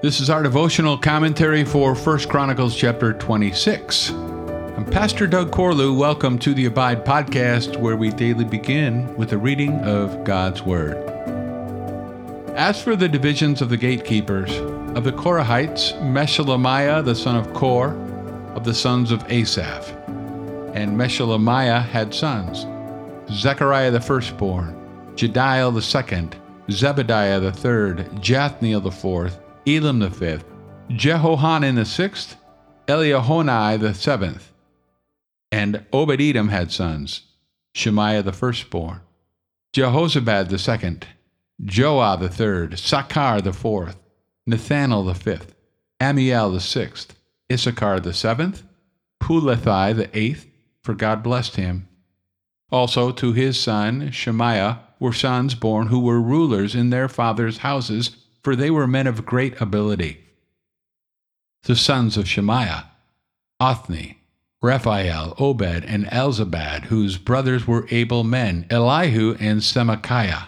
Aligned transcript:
This 0.00 0.20
is 0.20 0.30
our 0.30 0.44
devotional 0.44 0.96
commentary 0.96 1.64
for 1.64 1.92
1 1.92 2.28
Chronicles 2.28 2.76
chapter 2.76 3.12
26. 3.12 4.10
I'm 4.10 4.84
Pastor 4.84 5.26
Doug 5.26 5.50
Corlew. 5.50 5.98
Welcome 5.98 6.38
to 6.38 6.54
the 6.54 6.66
Abide 6.66 7.04
podcast, 7.04 7.76
where 7.80 7.96
we 7.96 8.10
daily 8.10 8.44
begin 8.44 9.12
with 9.16 9.32
a 9.32 9.38
reading 9.38 9.72
of 9.80 10.22
God's 10.22 10.62
Word. 10.62 10.96
As 12.54 12.80
for 12.80 12.94
the 12.94 13.08
divisions 13.08 13.60
of 13.60 13.70
the 13.70 13.76
gatekeepers, 13.76 14.56
of 14.96 15.02
the 15.02 15.10
Korahites, 15.10 16.00
Meshelemiah 16.00 17.04
the 17.04 17.16
son 17.16 17.34
of 17.34 17.52
Kore, 17.52 17.94
of 18.54 18.62
the 18.62 18.74
sons 18.74 19.10
of 19.10 19.28
Asaph. 19.28 19.90
And 20.74 20.96
Meshelemiah 20.96 21.82
had 21.82 22.14
sons 22.14 22.66
Zechariah 23.32 23.90
the 23.90 24.00
firstborn, 24.00 24.76
Jediel 25.16 25.74
the 25.74 25.82
second, 25.82 26.36
Zebediah 26.68 27.40
the 27.40 27.50
third, 27.50 28.08
Jathniel 28.22 28.80
the 28.80 28.92
fourth, 28.92 29.40
Elam 29.68 29.98
the 29.98 30.10
fifth, 30.10 30.46
Jehohanan 30.88 31.74
the 31.74 31.84
sixth, 31.84 32.38
Eliehoenai 32.86 33.78
the 33.78 33.92
seventh. 33.92 34.50
And 35.52 35.84
Obed 35.92 36.22
Edom 36.22 36.48
had 36.48 36.72
sons, 36.72 37.24
Shemaiah 37.74 38.22
the 38.22 38.32
firstborn, 38.32 39.02
Jehozabad 39.74 40.48
the 40.48 40.58
second, 40.58 41.06
Joah 41.62 42.18
the 42.18 42.30
third, 42.30 42.78
Sachar 42.78 43.42
the 43.42 43.52
fourth, 43.52 43.98
Nethanel 44.48 45.04
the 45.04 45.14
fifth, 45.14 45.54
Ammiel 46.00 46.50
the 46.50 46.60
sixth, 46.60 47.14
Issachar 47.52 48.00
the 48.00 48.14
seventh, 48.14 48.62
Peullethai 49.20 49.94
the 49.94 50.18
eighth, 50.18 50.46
for 50.82 50.94
God 50.94 51.22
blessed 51.22 51.56
him. 51.56 51.86
Also 52.70 53.12
to 53.12 53.34
his 53.34 53.60
son 53.60 54.12
Shemaiah 54.12 54.80
were 54.98 55.12
sons 55.12 55.54
born 55.54 55.88
who 55.88 56.00
were 56.00 56.22
rulers 56.22 56.74
in 56.74 56.88
their 56.88 57.08
fathers' 57.08 57.58
houses, 57.58 58.16
for 58.42 58.56
they 58.56 58.70
were 58.70 58.86
men 58.86 59.06
of 59.06 59.26
great 59.26 59.60
ability. 59.60 60.20
The 61.64 61.76
sons 61.76 62.16
of 62.16 62.28
Shemaiah, 62.28 62.86
Othni, 63.60 64.16
Rephael, 64.62 65.34
Obed, 65.38 65.84
and 65.84 66.06
Elzabad, 66.06 66.84
whose 66.84 67.18
brothers 67.18 67.66
were 67.66 67.86
able 67.90 68.24
men, 68.24 68.66
Elihu 68.70 69.36
and 69.38 69.60
Semachiah. 69.60 70.46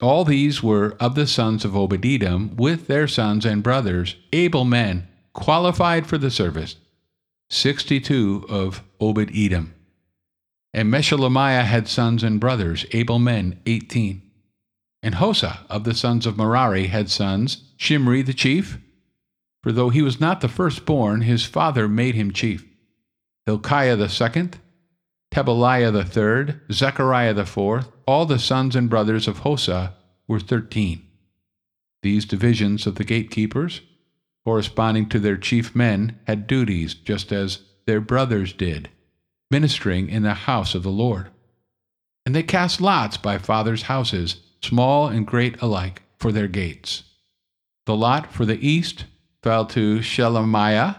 All 0.00 0.24
these 0.24 0.62
were 0.62 0.96
of 1.00 1.14
the 1.14 1.26
sons 1.26 1.64
of 1.64 1.76
Obed 1.76 2.06
Edom, 2.06 2.56
with 2.56 2.86
their 2.86 3.08
sons 3.08 3.44
and 3.44 3.62
brothers, 3.62 4.16
able 4.32 4.64
men, 4.64 5.08
qualified 5.32 6.06
for 6.06 6.18
the 6.18 6.30
service. 6.30 6.76
Sixty 7.50 8.00
two 8.00 8.44
of 8.48 8.82
Obed 9.00 9.30
Edom. 9.34 9.74
And 10.74 10.92
Meshelemiah 10.92 11.64
had 11.64 11.88
sons 11.88 12.22
and 12.22 12.38
brothers, 12.38 12.84
able 12.92 13.18
men, 13.18 13.60
eighteen. 13.66 14.22
And 15.02 15.16
Hosah 15.16 15.60
of 15.70 15.84
the 15.84 15.94
sons 15.94 16.26
of 16.26 16.36
Merari 16.36 16.88
had 16.88 17.10
sons, 17.10 17.64
Shimri 17.76 18.22
the 18.22 18.34
chief. 18.34 18.78
For 19.62 19.72
though 19.72 19.90
he 19.90 20.02
was 20.02 20.20
not 20.20 20.40
the 20.40 20.48
firstborn, 20.48 21.22
his 21.22 21.44
father 21.44 21.88
made 21.88 22.14
him 22.14 22.32
chief. 22.32 22.66
Hilkiah 23.46 23.96
the 23.96 24.08
second, 24.08 24.58
Tebaliah 25.32 25.92
the 25.92 26.04
third, 26.04 26.60
Zechariah 26.72 27.34
the 27.34 27.46
fourth, 27.46 27.90
all 28.06 28.26
the 28.26 28.38
sons 28.38 28.74
and 28.74 28.90
brothers 28.90 29.28
of 29.28 29.40
Hosah 29.40 29.94
were 30.26 30.40
thirteen. 30.40 31.06
These 32.02 32.24
divisions 32.24 32.86
of 32.86 32.94
the 32.94 33.04
gatekeepers, 33.04 33.82
corresponding 34.44 35.08
to 35.10 35.18
their 35.18 35.36
chief 35.36 35.74
men, 35.74 36.18
had 36.26 36.46
duties 36.46 36.94
just 36.94 37.32
as 37.32 37.60
their 37.86 38.00
brothers 38.00 38.52
did 38.52 38.90
ministering 39.50 40.08
in 40.08 40.22
the 40.22 40.34
house 40.34 40.74
of 40.74 40.82
the 40.82 40.90
Lord. 40.90 41.30
And 42.26 42.34
they 42.34 42.42
cast 42.42 42.80
lots 42.80 43.16
by 43.16 43.38
fathers' 43.38 43.82
houses, 43.82 44.42
small 44.62 45.08
and 45.08 45.26
great 45.26 45.60
alike, 45.62 46.02
for 46.18 46.32
their 46.32 46.48
gates. 46.48 47.04
The 47.86 47.96
lot 47.96 48.32
for 48.32 48.44
the 48.44 48.58
east 48.66 49.04
fell 49.42 49.64
to 49.66 50.00
Shelemiah. 50.00 50.96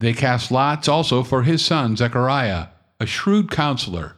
They 0.00 0.12
cast 0.12 0.50
lots 0.50 0.88
also 0.88 1.22
for 1.22 1.44
his 1.44 1.64
son 1.64 1.96
Zechariah, 1.96 2.68
a 2.98 3.06
shrewd 3.06 3.50
counselor, 3.50 4.16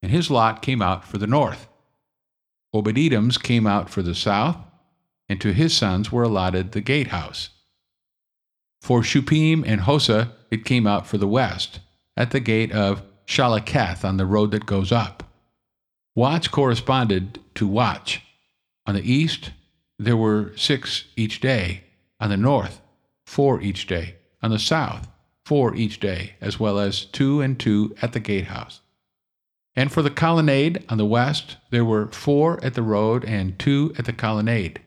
and 0.00 0.12
his 0.12 0.30
lot 0.30 0.62
came 0.62 0.80
out 0.80 1.04
for 1.04 1.18
the 1.18 1.26
north. 1.26 1.68
Edom's 2.72 3.38
came 3.38 3.66
out 3.66 3.90
for 3.90 4.02
the 4.02 4.14
south, 4.14 4.58
and 5.28 5.40
to 5.40 5.52
his 5.52 5.74
sons 5.74 6.12
were 6.12 6.22
allotted 6.22 6.72
the 6.72 6.80
gatehouse. 6.80 7.48
For 8.80 9.00
Shuppim 9.00 9.64
and 9.66 9.80
Hosah 9.80 10.30
it 10.50 10.64
came 10.64 10.86
out 10.86 11.06
for 11.06 11.18
the 11.18 11.26
west 11.26 11.80
at 12.16 12.30
the 12.30 12.40
gate 12.40 12.70
of 12.72 13.02
Shallecheth 13.26 14.04
on 14.04 14.16
the 14.16 14.26
road 14.26 14.52
that 14.52 14.66
goes 14.66 14.92
up. 14.92 15.25
Watch 16.16 16.50
corresponded 16.50 17.40
to 17.56 17.66
watch. 17.68 18.22
On 18.86 18.94
the 18.94 19.12
east, 19.12 19.50
there 19.98 20.16
were 20.16 20.52
six 20.56 21.04
each 21.14 21.40
day. 21.40 21.84
On 22.18 22.30
the 22.30 22.38
north, 22.38 22.80
four 23.26 23.60
each 23.60 23.86
day. 23.86 24.14
On 24.42 24.50
the 24.50 24.58
south, 24.58 25.08
four 25.44 25.74
each 25.74 26.00
day, 26.00 26.36
as 26.40 26.58
well 26.58 26.78
as 26.78 27.04
two 27.04 27.42
and 27.42 27.60
two 27.60 27.94
at 28.00 28.14
the 28.14 28.20
gatehouse. 28.20 28.80
And 29.74 29.92
for 29.92 30.00
the 30.00 30.08
colonnade 30.08 30.82
on 30.88 30.96
the 30.96 31.04
west, 31.04 31.58
there 31.70 31.84
were 31.84 32.06
four 32.06 32.64
at 32.64 32.72
the 32.72 32.82
road 32.82 33.22
and 33.26 33.58
two 33.58 33.92
at 33.98 34.06
the 34.06 34.14
colonnade. 34.14 34.80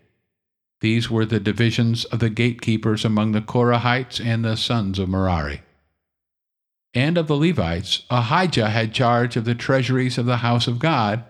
These 0.81 1.11
were 1.11 1.27
the 1.27 1.39
divisions 1.39 2.05
of 2.05 2.17
the 2.17 2.31
gatekeepers 2.31 3.05
among 3.05 3.33
the 3.33 3.41
Korahites 3.41 4.19
and 4.19 4.43
the 4.43 4.57
sons 4.57 4.97
of 4.97 5.09
Merari 5.09 5.61
and 6.93 7.17
of 7.17 7.27
the 7.27 7.35
Levites, 7.35 8.03
Ahijah 8.09 8.69
had 8.69 8.93
charge 8.93 9.35
of 9.35 9.45
the 9.45 9.55
treasuries 9.55 10.17
of 10.17 10.25
the 10.25 10.37
house 10.37 10.67
of 10.67 10.79
God 10.79 11.23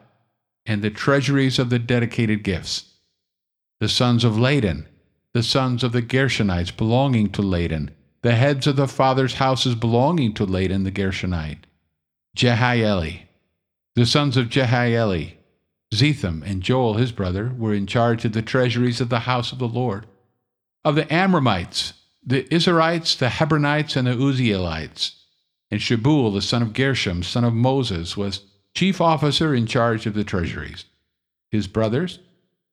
and 0.65 0.81
the 0.81 0.89
treasuries 0.89 1.59
of 1.59 1.69
the 1.69 1.79
dedicated 1.79 2.43
gifts. 2.43 2.93
The 3.79 3.89
sons 3.89 4.23
of 4.23 4.37
Ladan, 4.37 4.85
the 5.33 5.43
sons 5.43 5.83
of 5.83 5.91
the 5.91 6.01
Gershonites 6.01 6.75
belonging 6.75 7.31
to 7.31 7.41
Ladan, 7.41 7.91
the 8.21 8.35
heads 8.35 8.67
of 8.67 8.75
the 8.75 8.87
fathers' 8.87 9.35
houses 9.35 9.75
belonging 9.75 10.33
to 10.33 10.45
Ladan 10.45 10.83
the 10.83 10.91
Gershonite, 10.91 11.63
Jehieli. 12.37 13.23
The 13.95 14.05
sons 14.05 14.37
of 14.37 14.47
Jehieli, 14.47 15.33
Zetham 15.93 16.43
and 16.45 16.61
Joel 16.61 16.95
his 16.95 17.11
brother, 17.11 17.53
were 17.57 17.73
in 17.73 17.87
charge 17.87 18.23
of 18.23 18.33
the 18.33 18.41
treasuries 18.41 19.01
of 19.01 19.09
the 19.09 19.19
house 19.19 19.51
of 19.51 19.59
the 19.59 19.67
Lord. 19.67 20.05
Of 20.85 20.95
the 20.95 21.05
Amramites, 21.05 21.93
the 22.25 22.43
Izharites, 22.43 23.17
the 23.17 23.27
Hebronites, 23.27 23.95
and 23.95 24.07
the 24.07 24.15
Uzzielites, 24.15 25.18
and 25.71 25.79
Shebuel, 25.81 26.33
the 26.33 26.41
son 26.41 26.61
of 26.61 26.73
Gershom, 26.73 27.23
son 27.23 27.43
of 27.43 27.53
Moses, 27.53 28.17
was 28.17 28.41
chief 28.73 28.99
officer 29.01 29.53
in 29.53 29.65
charge 29.65 30.05
of 30.05 30.13
the 30.13 30.23
treasuries. 30.23 30.85
His 31.51 31.67
brothers 31.67 32.19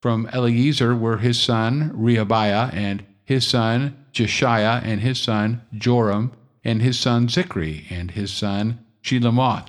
from 0.01 0.27
Eliezer 0.33 0.95
were 0.95 1.17
his 1.17 1.39
son 1.39 1.91
Rehabiah, 1.95 2.73
and 2.73 3.03
his 3.23 3.45
son 3.45 4.05
Jeshaiah, 4.13 4.81
and 4.83 5.01
his 5.01 5.19
son 5.19 5.61
Joram, 5.73 6.31
and 6.63 6.81
his 6.81 6.99
son 6.99 7.27
Zichri, 7.27 7.85
and 7.89 8.11
his 8.11 8.31
son 8.31 8.85
Shelomoth. 9.03 9.67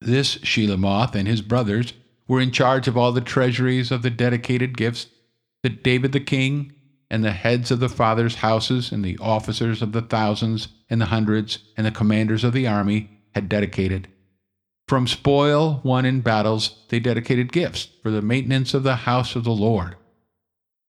This 0.00 0.38
Shelomoth 0.38 1.14
and 1.14 1.26
his 1.26 1.42
brothers 1.42 1.92
were 2.26 2.40
in 2.40 2.52
charge 2.52 2.86
of 2.86 2.96
all 2.96 3.12
the 3.12 3.20
treasuries 3.20 3.90
of 3.90 4.02
the 4.02 4.10
dedicated 4.10 4.76
gifts 4.76 5.06
that 5.62 5.82
David 5.82 6.12
the 6.12 6.20
king 6.20 6.72
and 7.10 7.24
the 7.24 7.32
heads 7.32 7.70
of 7.70 7.80
the 7.80 7.88
fathers' 7.88 8.36
houses, 8.36 8.92
and 8.92 9.04
the 9.04 9.18
officers 9.18 9.80
of 9.80 9.92
the 9.92 10.02
thousands, 10.02 10.68
and 10.90 11.00
the 11.00 11.06
hundreds, 11.06 11.58
and 11.76 11.86
the 11.86 11.90
commanders 11.90 12.44
of 12.44 12.52
the 12.52 12.66
army 12.66 13.10
had 13.34 13.48
dedicated. 13.48 14.08
From 14.86 15.06
spoil 15.06 15.80
won 15.84 16.04
in 16.04 16.20
battles, 16.20 16.84
they 16.88 17.00
dedicated 17.00 17.52
gifts 17.52 17.88
for 18.02 18.10
the 18.10 18.22
maintenance 18.22 18.74
of 18.74 18.82
the 18.82 18.96
house 18.96 19.36
of 19.36 19.44
the 19.44 19.50
Lord. 19.50 19.96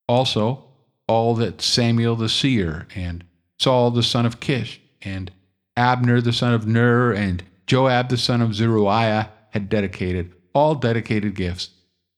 Also, 0.08 0.66
all 1.08 1.35
that 1.35 1.62
Samuel 1.62 2.16
the 2.16 2.29
seer, 2.29 2.88
and 2.96 3.24
Saul 3.58 3.91
the 3.91 4.03
son 4.03 4.25
of 4.25 4.40
Kish, 4.40 4.81
and 5.02 5.31
Abner 5.75 6.22
the 6.22 6.34
son 6.34 6.53
of 6.53 6.68
Ner, 6.68 7.12
and 7.13 7.44
Joab 7.66 8.09
the 8.09 8.18
son 8.18 8.41
of 8.41 8.56
Zeruiah 8.56 9.31
had 9.52 9.69
dedicated, 9.69 10.34
all 10.53 10.75
dedicated 10.75 11.35
gifts, 11.35 11.69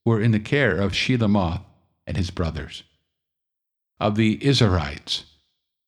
were 0.04 0.20
in 0.20 0.32
the 0.32 0.40
care 0.40 0.76
of 0.76 0.92
Shelomoth 0.92 1.62
and 2.06 2.16
his 2.16 2.30
brothers 2.30 2.82
of 4.02 4.16
the 4.16 4.36
Izharites. 4.38 5.22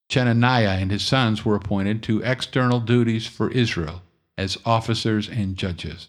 Chenaniah 0.08 0.78
and 0.80 0.90
his 0.90 1.02
sons 1.02 1.44
were 1.44 1.56
appointed 1.56 2.02
to 2.04 2.22
external 2.22 2.78
duties 2.78 3.26
for 3.26 3.50
Israel 3.50 4.02
as 4.38 4.56
officers 4.64 5.28
and 5.28 5.56
judges. 5.56 6.08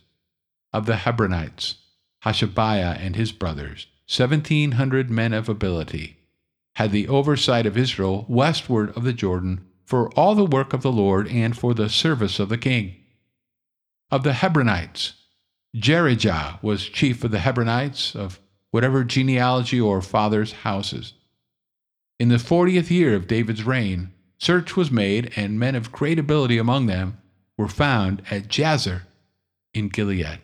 Of 0.72 0.86
the 0.86 0.98
Hebronites, 0.98 1.76
Hashabiah 2.24 3.00
and 3.00 3.16
his 3.16 3.32
brothers, 3.32 3.88
seventeen 4.06 4.74
hundred 4.74 5.10
men 5.10 5.34
of 5.34 5.50
ability, 5.50 6.18
had 6.76 6.92
the 6.92 7.08
oversight 7.08 7.66
of 7.66 7.78
Israel 7.78 8.26
westward 8.30 8.96
of 8.96 9.04
the 9.04 9.14
Jordan 9.14 9.66
for 9.84 10.12
all 10.12 10.36
the 10.36 10.46
work 10.46 10.74
of 10.74 10.84
the 10.84 10.92
Lord 10.92 11.28
and 11.28 11.58
for 11.58 11.74
the 11.74 11.90
service 11.90 12.40
of 12.40 12.50
the 12.50 12.58
king. 12.58 12.96
Of 14.12 14.24
the 14.24 14.34
Hebronites, 14.34 15.14
Jerijah 15.76 16.62
was 16.62 16.86
chief 16.86 17.24
of 17.24 17.32
the 17.32 17.40
Hebronites 17.40 18.16
of 18.16 18.40
whatever 18.70 19.04
genealogy 19.04 19.82
or 19.82 20.02
fathers' 20.02 20.52
houses. 20.52 21.14
In 22.20 22.30
the 22.30 22.40
fortieth 22.40 22.90
year 22.90 23.14
of 23.14 23.28
David's 23.28 23.64
reign, 23.64 24.12
search 24.38 24.78
was 24.78 24.90
made, 24.90 25.34
and 25.36 25.60
men 25.60 25.76
of 25.76 25.92
great 25.92 26.18
ability 26.18 26.58
among 26.58 26.86
them 26.86 27.18
were 27.58 27.68
found 27.68 28.22
at 28.32 28.48
Jazer 28.48 29.02
in 29.74 29.90
Gilead. 29.90 30.40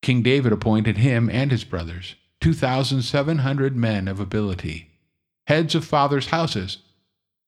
King 0.00 0.22
David 0.22 0.52
appointed 0.52 0.98
him 0.98 1.28
and 1.30 1.50
his 1.50 1.64
brothers, 1.64 2.14
2,700 2.40 3.76
men 3.76 4.08
of 4.08 4.20
ability. 4.20 4.90
heads 5.46 5.74
of 5.74 5.84
fathers' 5.84 6.28
houses, 6.28 6.78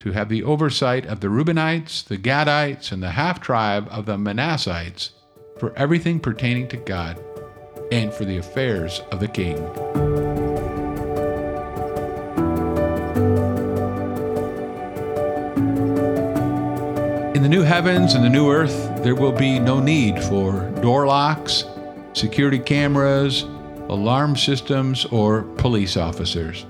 to 0.00 0.12
have 0.12 0.28
the 0.28 0.42
oversight 0.42 1.06
of 1.06 1.20
the 1.20 1.28
Reubenites, 1.28 2.02
the 2.02 2.19
Gadites, 2.19 2.92
and 2.92 3.02
the 3.02 3.12
half 3.12 3.40
tribe 3.40 3.88
of 3.90 4.04
the 4.04 4.19
Manassites 4.19 5.12
for 5.58 5.74
everything 5.76 6.20
pertaining 6.20 6.69
to 6.69 6.76
God 6.76 7.19
and 7.90 8.12
for 8.12 8.26
the 8.26 8.36
affairs 8.36 9.00
of 9.10 9.20
the 9.20 9.28
king. 9.28 9.56
In 17.36 17.42
the 17.42 17.50
new 17.50 17.60
heavens 17.60 18.14
and 18.14 18.24
the 18.24 18.30
new 18.30 18.50
earth, 18.50 19.02
there 19.02 19.14
will 19.14 19.30
be 19.30 19.58
no 19.58 19.78
need 19.78 20.24
for 20.24 20.70
door 20.80 21.06
locks, 21.06 21.64
security 22.14 22.58
cameras, 22.58 23.42
alarm 23.90 24.36
systems, 24.36 25.04
or 25.04 25.42
police 25.58 25.98
officers. 25.98 26.64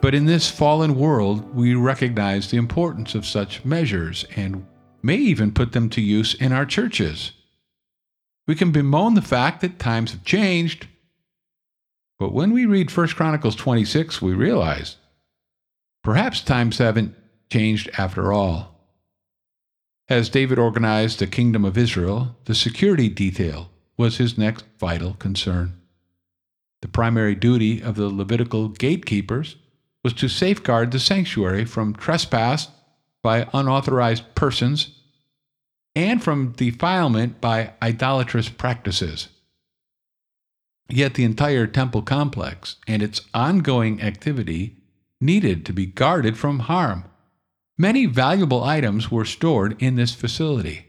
But 0.00 0.14
in 0.14 0.26
this 0.26 0.48
fallen 0.48 0.94
world, 0.94 1.56
we 1.56 1.74
recognize 1.74 2.48
the 2.48 2.56
importance 2.56 3.16
of 3.16 3.26
such 3.26 3.64
measures 3.64 4.24
and 4.36 4.64
may 5.02 5.16
even 5.16 5.50
put 5.50 5.72
them 5.72 5.90
to 5.90 6.00
use 6.00 6.34
in 6.34 6.52
our 6.52 6.64
churches. 6.64 7.32
We 8.46 8.54
can 8.54 8.70
bemoan 8.70 9.14
the 9.14 9.22
fact 9.22 9.60
that 9.62 9.80
times 9.80 10.12
have 10.12 10.22
changed, 10.22 10.86
but 12.20 12.32
when 12.32 12.52
we 12.52 12.64
read 12.64 12.96
1 12.96 13.08
Chronicles 13.08 13.56
26, 13.56 14.22
we 14.22 14.34
realize 14.34 14.98
perhaps 16.04 16.42
times 16.42 16.78
haven't 16.78 17.16
changed 17.50 17.90
after 17.98 18.32
all. 18.32 18.77
As 20.08 20.30
David 20.30 20.58
organized 20.58 21.18
the 21.18 21.26
kingdom 21.26 21.66
of 21.66 21.76
Israel, 21.76 22.36
the 22.46 22.54
security 22.54 23.10
detail 23.10 23.70
was 23.98 24.16
his 24.16 24.38
next 24.38 24.64
vital 24.78 25.14
concern. 25.14 25.78
The 26.80 26.88
primary 26.88 27.34
duty 27.34 27.82
of 27.82 27.96
the 27.96 28.08
Levitical 28.08 28.68
gatekeepers 28.68 29.56
was 30.02 30.14
to 30.14 30.28
safeguard 30.28 30.92
the 30.92 30.98
sanctuary 31.00 31.66
from 31.66 31.94
trespass 31.94 32.68
by 33.22 33.48
unauthorized 33.52 34.34
persons 34.34 34.92
and 35.94 36.22
from 36.22 36.52
defilement 36.52 37.40
by 37.40 37.72
idolatrous 37.82 38.48
practices. 38.48 39.28
Yet 40.88 41.14
the 41.14 41.24
entire 41.24 41.66
temple 41.66 42.00
complex 42.00 42.76
and 42.86 43.02
its 43.02 43.20
ongoing 43.34 44.00
activity 44.00 44.76
needed 45.20 45.66
to 45.66 45.72
be 45.74 45.84
guarded 45.84 46.38
from 46.38 46.60
harm. 46.60 47.04
Many 47.80 48.06
valuable 48.06 48.64
items 48.64 49.08
were 49.08 49.24
stored 49.24 49.80
in 49.80 49.94
this 49.94 50.12
facility. 50.12 50.86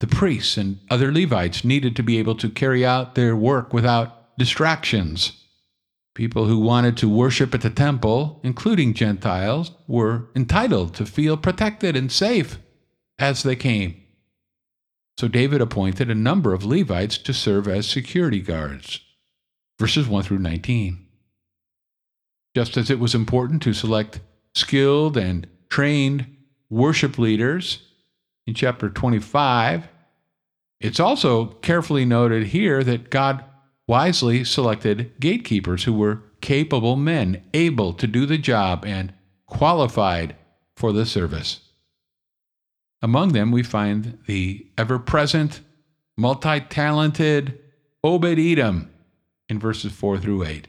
The 0.00 0.08
priests 0.08 0.56
and 0.56 0.80
other 0.90 1.12
Levites 1.12 1.64
needed 1.64 1.94
to 1.94 2.02
be 2.02 2.18
able 2.18 2.34
to 2.36 2.50
carry 2.50 2.84
out 2.84 3.14
their 3.14 3.36
work 3.36 3.72
without 3.72 4.36
distractions. 4.36 5.44
People 6.14 6.46
who 6.46 6.58
wanted 6.58 6.96
to 6.96 7.08
worship 7.08 7.54
at 7.54 7.60
the 7.60 7.70
temple, 7.70 8.40
including 8.42 8.94
Gentiles, 8.94 9.70
were 9.86 10.28
entitled 10.34 10.94
to 10.94 11.06
feel 11.06 11.36
protected 11.36 11.94
and 11.94 12.10
safe 12.10 12.58
as 13.18 13.44
they 13.44 13.54
came. 13.54 14.00
So 15.16 15.28
David 15.28 15.60
appointed 15.60 16.10
a 16.10 16.16
number 16.16 16.52
of 16.52 16.64
Levites 16.64 17.16
to 17.18 17.32
serve 17.32 17.68
as 17.68 17.88
security 17.88 18.40
guards. 18.40 19.00
Verses 19.78 20.08
1 20.08 20.24
through 20.24 20.40
19. 20.40 21.06
Just 22.56 22.76
as 22.76 22.90
it 22.90 22.98
was 22.98 23.14
important 23.14 23.62
to 23.62 23.72
select 23.72 24.20
skilled 24.54 25.16
and 25.16 25.46
trained 25.74 26.24
worship 26.70 27.18
leaders 27.18 27.82
in 28.46 28.54
chapter 28.54 28.88
25, 28.88 29.88
it's 30.80 31.00
also 31.00 31.46
carefully 31.46 32.04
noted 32.04 32.46
here 32.46 32.84
that 32.84 33.10
God 33.10 33.44
wisely 33.88 34.44
selected 34.44 35.10
gatekeepers 35.18 35.82
who 35.82 35.92
were 35.92 36.22
capable 36.40 36.94
men, 36.94 37.42
able 37.52 37.92
to 37.92 38.06
do 38.06 38.24
the 38.24 38.38
job, 38.38 38.84
and 38.86 39.14
qualified 39.46 40.36
for 40.76 40.92
the 40.92 41.04
service. 41.04 41.58
Among 43.02 43.32
them, 43.32 43.50
we 43.50 43.64
find 43.64 44.20
the 44.28 44.68
ever 44.78 45.00
present, 45.00 45.60
multi 46.16 46.60
talented 46.60 47.58
Obed 48.04 48.38
Edom 48.38 48.92
in 49.48 49.58
verses 49.58 49.90
4 49.90 50.18
through 50.18 50.44
8. 50.44 50.68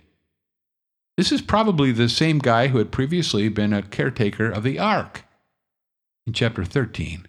This 1.18 1.32
is 1.32 1.42
probably 1.42 1.92
the 1.92 2.10
same 2.10 2.40
guy 2.40 2.68
who 2.68 2.78
had 2.78 2.92
previously 2.92 3.48
been 3.48 3.72
a 3.72 3.82
caretaker 3.82 4.50
of 4.50 4.64
the 4.64 4.80
ark 4.80 5.24
in 6.28 6.34
chapter 6.34 6.66
13, 6.66 7.28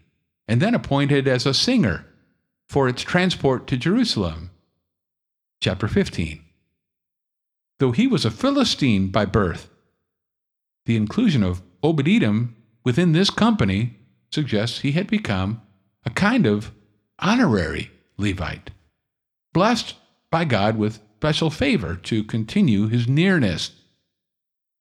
and 0.48 0.60
then 0.60 0.74
appointed 0.74 1.28
as 1.28 1.46
a 1.46 1.54
singer 1.54 2.06
for 2.68 2.88
its 2.88 3.02
transport 3.02 3.66
to 3.68 3.76
Jerusalem 3.76 4.50
chapter 5.60 5.86
15. 5.86 6.42
Though 7.78 7.92
he 7.92 8.06
was 8.06 8.24
a 8.24 8.30
Philistine 8.30 9.08
by 9.08 9.24
birth, 9.24 9.68
the 10.86 10.96
inclusion 10.96 11.42
of 11.42 11.62
Obed 11.82 12.08
Edom 12.08 12.56
within 12.84 13.12
this 13.12 13.30
company 13.30 13.98
suggests 14.32 14.80
he 14.80 14.92
had 14.92 15.06
become 15.06 15.62
a 16.04 16.10
kind 16.10 16.46
of 16.46 16.72
honorary 17.18 17.90
Levite, 18.16 18.70
blessed 19.52 19.94
by 20.30 20.44
God 20.44 20.76
with 20.76 21.00
special 21.16 21.48
favor 21.48 21.96
to 21.96 22.22
continue 22.22 22.88
his 22.88 23.08
nearness 23.08 23.70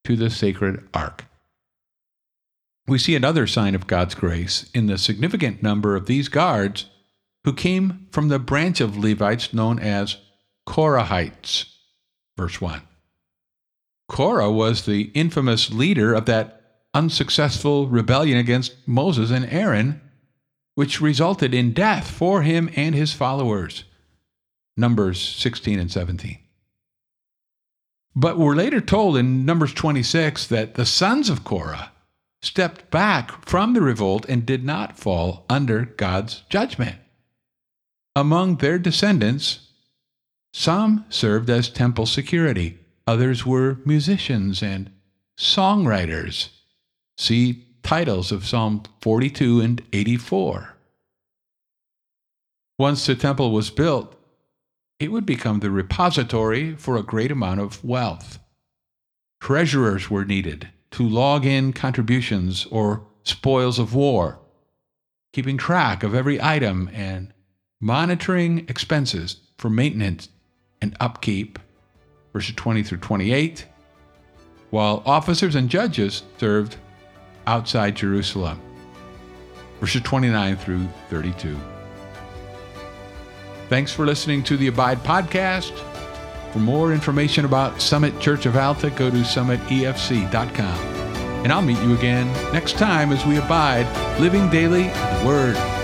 to 0.04 0.18
the 0.18 0.30
sacred 0.30 0.86
ark. 0.94 1.26
We 2.88 3.00
see 3.00 3.16
another 3.16 3.48
sign 3.48 3.74
of 3.74 3.88
God's 3.88 4.16
grace 4.16 4.70
in 4.74 4.88
the 4.88 4.98
significant 4.98 5.64
number 5.64 5.96
of 5.96 6.08
these 6.08 6.28
guards 6.28 6.88
who 7.46 7.54
came 7.54 8.08
from 8.12 8.28
the 8.28 8.38
branch 8.38 8.82
of 8.82 8.98
Levites 8.98 9.54
known 9.54 9.80
as 9.80 10.18
Korahites. 10.68 11.66
Verse 12.38 12.60
1. 12.60 12.82
Korah 14.10 14.52
was 14.52 14.86
the 14.86 15.12
infamous 15.14 15.72
leader 15.72 16.14
of 16.14 16.26
that 16.26 16.62
unsuccessful 16.94 17.88
rebellion 17.88 18.38
against 18.38 18.76
Moses 18.86 19.32
and 19.32 19.46
Aaron, 19.46 20.02
which 20.76 21.00
resulted 21.00 21.54
in 21.54 21.72
death 21.72 22.12
for 22.12 22.42
him 22.42 22.70
and 22.76 22.94
his 22.94 23.14
followers. 23.14 23.86
Numbers 24.78 25.22
16 25.22 25.80
and 25.80 25.92
17. 25.92 26.38
But 28.16 28.38
we're 28.38 28.56
later 28.56 28.82
told 28.82 29.18
in 29.18 29.46
Numbers 29.46 29.74
26 29.74 30.48
that 30.48 30.76
the 30.76 30.86
sons 30.86 31.30
of 31.30 31.44
Korah 31.44 31.92
stepped 32.42 32.90
back 32.92 33.46
from 33.46 33.74
the 33.74 33.82
revolt 33.82 34.26
and 34.30 34.46
did 34.46 34.64
not 34.64 34.98
fall 34.98 35.46
under 35.50 35.86
God's 35.86 36.44
judgment. 36.50 36.98
Among 38.16 38.58
their 38.58 38.80
descendants 38.80 39.60
some 40.54 41.06
served 41.10 41.50
as 41.50 41.68
temple 41.68 42.06
security, 42.06 42.80
others 43.06 43.46
were 43.46 43.80
musicians 43.86 44.64
and 44.64 44.90
songwriters. 45.38 46.48
See 47.18 47.66
titles 47.84 48.32
of 48.32 48.48
Psalm 48.48 48.84
42 49.02 49.60
and 49.60 49.84
84. 49.92 50.78
Once 52.80 53.06
the 53.06 53.16
temple 53.16 53.52
was 53.52 53.70
built, 53.70 54.16
it 55.00 55.12
would 55.12 55.26
become 55.26 55.60
the 55.60 55.72
repository 55.72 56.76
for 56.76 56.96
a 56.96 57.04
great 57.04 57.32
amount 57.32 57.60
of 57.60 57.84
wealth. 57.84 58.40
Treasurers 59.42 60.10
were 60.10 60.26
needed 60.26 60.70
to 60.92 61.08
log 61.08 61.46
in 61.46 61.74
contributions 61.74 62.66
or 62.72 63.06
spoils 63.24 63.80
of 63.80 63.94
war, 63.94 64.40
keeping 65.34 65.58
track 65.58 66.04
of 66.04 66.16
every 66.16 66.42
item 66.42 66.90
and 66.94 67.34
monitoring 67.82 68.60
expenses 68.70 69.42
for 69.58 69.70
maintenance 69.70 70.30
and 70.82 70.96
upkeep, 71.00 71.60
verses 72.32 72.56
20 72.56 72.84
through 72.84 73.00
28, 73.00 73.66
while 74.70 75.04
officers 75.06 75.56
and 75.56 75.70
judges 75.70 76.24
served 76.38 76.78
outside 77.48 77.96
Jerusalem, 77.96 78.62
verses 79.80 80.02
29 80.02 80.56
through 80.56 80.88
32. 81.10 81.58
Thanks 83.70 83.92
for 83.92 84.06
listening 84.06 84.44
to 84.44 84.58
the 84.58 84.68
Abide 84.68 85.00
podcast. 85.00 85.72
For 86.54 86.60
more 86.60 86.94
information 86.94 87.46
about 87.46 87.82
Summit 87.82 88.20
Church 88.20 88.46
of 88.46 88.56
Alta, 88.56 88.90
go 88.92 89.10
to 89.10 89.18
summitefc.com. 89.18 90.96
And 91.44 91.52
I'll 91.52 91.62
meet 91.62 91.82
you 91.82 91.96
again 91.96 92.32
next 92.54 92.78
time 92.78 93.12
as 93.12 93.26
we 93.26 93.38
abide, 93.38 93.86
living 94.20 94.50
daily 94.50 94.84
the 94.84 95.24
Word. 95.26 95.75